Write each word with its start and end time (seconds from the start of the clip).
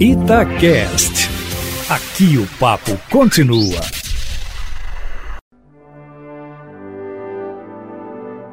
Itacast. 0.00 1.28
Aqui 1.90 2.38
o 2.38 2.46
papo 2.60 2.96
continua. 3.10 3.80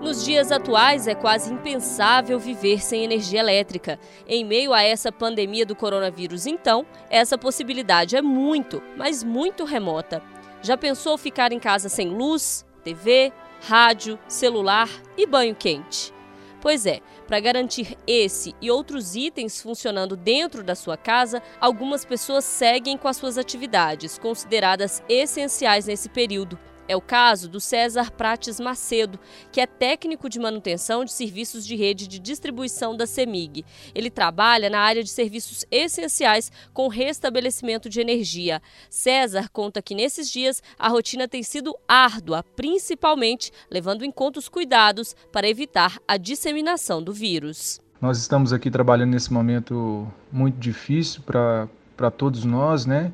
Nos 0.01 0.25
dias 0.25 0.51
atuais, 0.51 1.05
é 1.05 1.13
quase 1.13 1.53
impensável 1.53 2.39
viver 2.39 2.81
sem 2.81 3.03
energia 3.03 3.41
elétrica. 3.41 3.99
Em 4.27 4.43
meio 4.43 4.73
a 4.73 4.81
essa 4.81 5.11
pandemia 5.11 5.67
do 5.67 5.75
coronavírus, 5.75 6.47
então, 6.47 6.83
essa 7.11 7.37
possibilidade 7.37 8.15
é 8.15 8.23
muito, 8.23 8.81
mas 8.97 9.23
muito 9.23 9.65
remota. 9.65 10.23
Já 10.63 10.75
pensou 10.75 11.15
ficar 11.15 11.51
em 11.51 11.59
casa 11.59 11.89
sem 11.89 12.09
luz, 12.09 12.65
TV, 12.83 13.31
rádio, 13.67 14.17
celular 14.27 14.89
e 15.15 15.27
banho 15.27 15.53
quente? 15.53 16.11
Pois 16.59 16.87
é, 16.87 17.01
para 17.27 17.39
garantir 17.39 17.97
esse 18.07 18.55
e 18.61 18.69
outros 18.69 19.15
itens 19.15 19.61
funcionando 19.61 20.15
dentro 20.15 20.63
da 20.63 20.75
sua 20.75 20.97
casa, 20.97 21.41
algumas 21.59 22.05
pessoas 22.05 22.45
seguem 22.45 22.97
com 22.97 23.07
as 23.07 23.17
suas 23.17 23.37
atividades, 23.37 24.17
consideradas 24.17 25.03
essenciais 25.09 25.87
nesse 25.87 26.09
período, 26.09 26.57
é 26.87 26.95
o 26.95 27.01
caso 27.01 27.49
do 27.49 27.59
César 27.59 28.11
Prates 28.11 28.59
Macedo, 28.59 29.19
que 29.51 29.59
é 29.59 29.65
técnico 29.65 30.29
de 30.29 30.39
manutenção 30.39 31.03
de 31.03 31.11
serviços 31.11 31.65
de 31.65 31.75
rede 31.75 32.07
de 32.07 32.19
distribuição 32.19 32.95
da 32.95 33.07
CEMIG. 33.07 33.65
Ele 33.93 34.09
trabalha 34.09 34.69
na 34.69 34.79
área 34.79 35.03
de 35.03 35.09
serviços 35.09 35.65
essenciais 35.71 36.51
com 36.73 36.87
restabelecimento 36.87 37.89
de 37.89 37.99
energia. 38.01 38.61
César 38.89 39.49
conta 39.49 39.81
que 39.81 39.95
nesses 39.95 40.29
dias 40.29 40.61
a 40.77 40.87
rotina 40.89 41.27
tem 41.27 41.43
sido 41.43 41.75
árdua, 41.87 42.43
principalmente 42.55 43.51
levando 43.69 44.03
em 44.03 44.11
conta 44.11 44.39
os 44.39 44.49
cuidados 44.49 45.15
para 45.31 45.47
evitar 45.47 45.99
a 46.07 46.17
disseminação 46.17 47.01
do 47.01 47.13
vírus. 47.13 47.81
Nós 47.99 48.17
estamos 48.19 48.53
aqui 48.53 48.69
trabalhando 48.69 49.11
nesse 49.11 49.31
momento 49.31 50.07
muito 50.31 50.57
difícil 50.59 51.21
para 51.23 52.11
todos 52.11 52.43
nós, 52.43 52.85
né? 52.85 53.11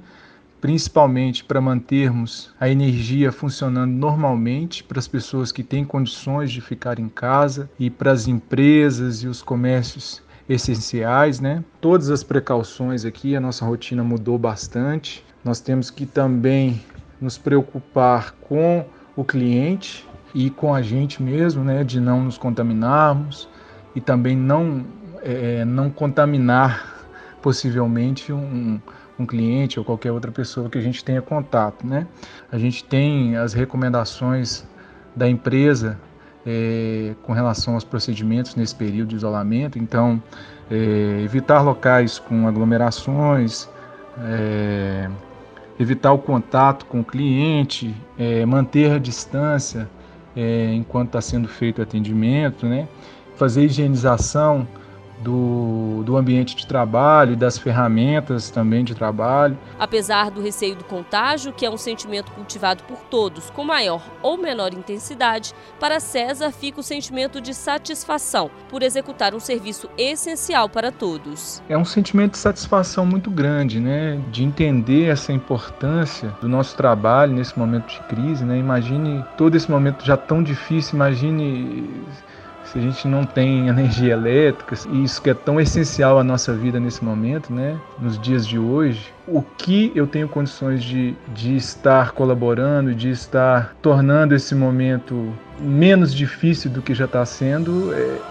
Principalmente 0.62 1.44
para 1.44 1.60
mantermos 1.60 2.54
a 2.60 2.70
energia 2.70 3.32
funcionando 3.32 3.92
normalmente 3.92 4.84
para 4.84 5.00
as 5.00 5.08
pessoas 5.08 5.52
que 5.52 5.64
têm 5.64 5.84
condições 5.84 6.52
de 6.52 6.62
ficar 6.62 7.00
em 7.00 7.10
casa 7.10 7.70
e 7.80 7.90
para 7.90 8.12
as 8.12 8.28
empresas 8.28 9.24
e 9.24 9.28
os 9.28 9.42
comércios 9.42 10.22
essenciais, 10.48 11.40
né? 11.40 11.64
Todas 11.82 12.12
as 12.12 12.24
precauções 12.24 13.06
aqui, 13.06 13.36
a 13.36 13.42
nossa 13.42 13.66
rotina 13.66 14.04
mudou 14.04 14.38
bastante. 14.38 15.26
Nós 15.44 15.60
temos 15.60 15.90
que 15.90 16.06
também 16.06 16.82
nos 17.20 17.38
preocupar 17.38 18.34
com 18.42 18.86
o 19.16 19.24
cliente 19.24 20.08
e 20.34 20.50
com 20.50 20.76
a 20.76 20.82
gente 20.82 21.24
mesmo, 21.24 21.64
né? 21.64 21.84
De 21.84 22.00
não 22.00 22.24
nos 22.24 22.38
contaminarmos 22.38 23.50
e 23.96 24.02
também 24.02 24.36
não 24.36 24.86
é, 25.24 25.66
não 25.66 25.90
contaminar 25.90 27.06
possivelmente 27.42 28.32
um, 28.32 28.80
um 29.22 29.26
cliente 29.26 29.80
ou 29.80 29.86
qualquer 29.86 30.12
outra 30.12 30.32
pessoa 30.32 30.70
que 30.70 30.78
a 30.78 30.82
gente 30.82 31.04
tenha 31.04 31.22
contato, 31.22 31.86
né? 31.86 32.08
A 32.52 32.58
gente 32.58 32.84
tem 32.84 33.38
as 33.38 33.54
recomendações 33.54 34.66
da 35.16 35.30
empresa 35.30 35.98
é, 36.46 37.14
com 37.24 37.34
relação 37.34 37.76
aos 37.76 37.84
procedimentos 37.84 38.56
nesse 38.56 38.76
período 38.76 39.10
de 39.10 39.16
isolamento, 39.16 39.78
então 39.78 40.22
é, 40.70 41.22
evitar 41.24 41.62
locais 41.62 42.20
com 42.20 42.48
aglomerações, 42.48 43.70
é, 44.20 45.10
evitar 45.80 46.12
o 46.14 46.18
contato 46.18 46.86
com 46.86 47.02
o 47.02 47.04
cliente, 47.06 47.96
é, 48.18 48.46
manter 48.46 48.92
a 48.92 48.98
distância 48.98 49.90
é, 50.36 50.74
enquanto 50.74 51.08
está 51.08 51.22
sendo 51.22 51.48
feito 51.48 51.80
o 51.80 51.82
atendimento, 51.82 52.66
né? 52.66 52.88
fazer 53.36 53.66
higienização 53.66 54.68
do, 55.22 56.04
do 56.04 56.18
ambiente 56.18 56.56
de 56.56 56.66
trabalho 56.66 57.34
e 57.34 57.36
das 57.36 57.58
ferramentas 57.58 58.50
também 58.50 58.84
de 58.84 58.96
trabalho. 58.96 59.58
Apesar 59.80 60.32
do 60.32 60.42
receio 60.42 60.76
do 60.76 60.84
contágio, 60.84 61.54
que 61.54 61.66
é 61.66 61.70
um 61.70 61.78
sentimento 61.78 62.32
cultivado 62.32 62.84
por 62.84 62.98
todos 63.10 63.50
com 63.50 63.64
maior 63.64 64.04
ou 64.22 64.38
menor 64.38 64.74
intensidade, 64.74 65.54
para 65.80 66.00
César 66.00 66.52
fica 66.52 66.80
o 66.80 66.84
sentimento 66.84 67.40
de 67.40 67.54
satisfação 67.54 68.50
por 68.70 68.84
executar 68.84 69.34
um 69.34 69.40
serviço 69.40 69.90
essencial 69.98 70.68
para 70.70 70.92
todos. 70.92 71.62
É 71.70 71.78
um 71.78 71.86
sentimento 71.86 72.34
de 72.34 72.38
satisfação 72.38 73.06
muito 73.06 73.30
grande, 73.30 73.80
né? 73.80 74.20
De 74.32 74.44
entender 74.44 75.06
essa 75.06 75.32
importância 75.32 76.30
do 76.42 76.48
nosso 76.48 76.76
trabalho 76.76 77.34
nesse 77.34 77.58
momento 77.58 77.88
de 77.88 78.00
crise, 78.02 78.44
né? 78.44 78.58
Imagine 78.58 79.24
todo 79.38 79.56
esse 79.56 79.70
momento 79.70 80.06
já 80.06 80.18
tão 80.18 80.42
difícil, 80.42 80.96
imagine 80.96 81.90
se 82.72 82.80
a 82.80 82.82
gente 82.82 83.08
não 83.08 83.26
tem 83.26 83.68
energia 83.70 84.14
elétrica, 84.14 84.76
e 84.90 85.04
isso 85.04 85.22
que 85.22 85.30
é 85.30 85.34
tão 85.34 85.60
essencial 85.60 86.18
à 86.18 86.24
nossa 86.24 86.54
vida 86.54 86.80
nesse 86.80 87.04
momento, 87.04 87.54
né, 87.54 87.78
nos 88.00 88.18
dias 88.18 88.48
de 88.48 88.58
hoje, 88.58 89.14
o 89.28 89.42
que 89.42 89.92
eu 89.94 90.08
tenho 90.08 90.28
condições 90.28 90.84
de, 90.84 91.16
de 91.34 91.56
estar 91.56 92.12
colaborando, 92.12 92.94
de 92.96 93.10
estar 93.10 93.76
tornando 93.82 94.34
esse 94.34 94.56
momento 94.56 95.34
menos 95.60 96.14
difícil 96.14 96.72
do 96.72 96.82
que 96.82 96.94
já 96.94 97.06
está 97.06 97.26
sendo, 97.26 97.94
é, 97.94 98.22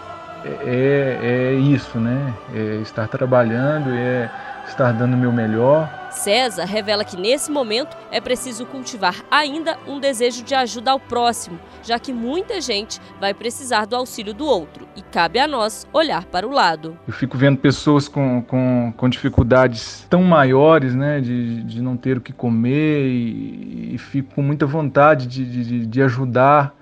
é, 0.45 1.19
é 1.22 1.55
isso, 1.55 1.99
né? 1.99 2.34
É 2.55 2.77
estar 2.83 3.09
trabalhando, 3.09 3.91
é 3.91 4.31
estar 4.67 4.93
dando 4.93 5.15
o 5.15 5.19
meu 5.19 5.33
melhor. 5.33 6.00
César 6.10 6.65
revela 6.65 7.04
que 7.04 7.16
nesse 7.16 7.50
momento 7.50 7.97
é 8.10 8.21
preciso 8.21 8.66
cultivar 8.66 9.15
ainda 9.31 9.78
um 9.87 10.00
desejo 10.00 10.43
de 10.43 10.54
ajuda 10.54 10.91
ao 10.91 11.00
próximo, 11.00 11.59
já 11.82 11.98
que 11.98 12.12
muita 12.12 12.60
gente 12.60 13.00
vai 13.21 13.32
precisar 13.32 13.87
do 13.87 13.97
auxílio 13.97 14.34
do 14.34 14.44
outro 14.44 14.87
e 14.97 15.03
cabe 15.03 15.38
a 15.38 15.47
nós 15.47 15.87
olhar 15.93 16.25
para 16.25 16.47
o 16.47 16.50
lado. 16.50 16.98
Eu 17.06 17.12
fico 17.12 17.38
vendo 17.38 17.59
pessoas 17.59 18.09
com, 18.09 18.43
com, 18.43 18.93
com 18.97 19.09
dificuldades 19.09 20.06
tão 20.10 20.22
maiores, 20.22 20.94
né, 20.94 21.21
de, 21.21 21.62
de 21.62 21.81
não 21.81 21.97
ter 21.97 22.19
o 22.19 22.21
que 22.21 22.32
comer 22.32 23.06
e, 23.06 23.94
e 23.94 23.98
fico 23.98 24.34
com 24.34 24.42
muita 24.42 24.66
vontade 24.66 25.27
de, 25.27 25.44
de, 25.44 25.87
de 25.87 26.03
ajudar 26.03 26.80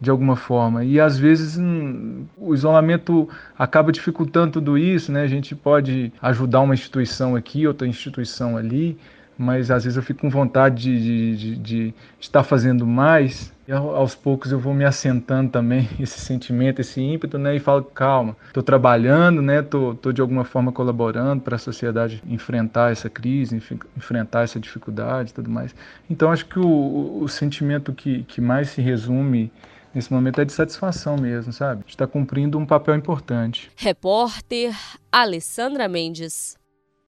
de 0.00 0.10
alguma 0.10 0.36
forma. 0.36 0.84
E 0.84 1.00
às 1.00 1.18
vezes 1.18 1.58
hum, 1.58 2.24
o 2.36 2.54
isolamento 2.54 3.28
acaba 3.58 3.90
dificultando 3.92 4.52
tudo 4.52 4.78
isso, 4.78 5.10
né? 5.10 5.22
A 5.22 5.28
gente 5.28 5.54
pode 5.54 6.12
ajudar 6.22 6.60
uma 6.60 6.74
instituição 6.74 7.34
aqui, 7.34 7.66
outra 7.66 7.86
instituição 7.86 8.56
ali, 8.56 8.96
mas 9.36 9.70
às 9.70 9.84
vezes 9.84 9.96
eu 9.96 10.02
fico 10.02 10.20
com 10.20 10.30
vontade 10.30 10.82
de, 10.82 11.00
de, 11.00 11.36
de, 11.36 11.56
de 11.56 11.94
estar 12.20 12.42
fazendo 12.42 12.86
mais. 12.86 13.52
E 13.68 13.72
aos 13.72 14.14
poucos 14.14 14.50
eu 14.50 14.58
vou 14.58 14.72
me 14.72 14.84
assentando 14.84 15.50
também 15.50 15.88
esse 16.00 16.18
sentimento, 16.20 16.80
esse 16.80 17.00
ímpeto, 17.00 17.38
né? 17.38 17.54
E 17.54 17.60
falo, 17.60 17.84
calma, 17.84 18.36
estou 18.46 18.62
trabalhando, 18.62 19.42
né? 19.42 19.60
Estou 19.60 19.94
tô, 19.94 20.00
tô 20.00 20.12
de 20.12 20.20
alguma 20.20 20.44
forma 20.44 20.72
colaborando 20.72 21.42
para 21.42 21.56
a 21.56 21.58
sociedade 21.58 22.22
enfrentar 22.26 22.92
essa 22.92 23.10
crise, 23.10 23.60
enfrentar 23.96 24.42
essa 24.42 24.58
dificuldade 24.58 25.30
e 25.30 25.34
tudo 25.34 25.50
mais. 25.50 25.74
Então 26.08 26.32
acho 26.32 26.46
que 26.46 26.58
o, 26.58 27.20
o 27.22 27.28
sentimento 27.28 27.92
que, 27.92 28.22
que 28.24 28.40
mais 28.40 28.70
se 28.70 28.80
resume 28.80 29.52
nesse 29.98 30.12
momento 30.12 30.40
é 30.40 30.44
de 30.44 30.52
satisfação 30.52 31.16
mesmo, 31.16 31.52
sabe? 31.52 31.84
Está 31.86 32.06
cumprindo 32.06 32.56
um 32.56 32.64
papel 32.64 32.94
importante. 32.94 33.70
Repórter 33.76 34.74
Alessandra 35.10 35.88
Mendes. 35.88 36.57